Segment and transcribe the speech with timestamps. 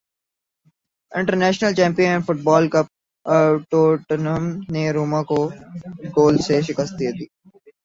[1.11, 2.87] international champion football cup
[3.69, 4.43] Tottenham
[4.73, 5.39] نے Roma کو
[6.15, 7.25] گول سے شکست دے دی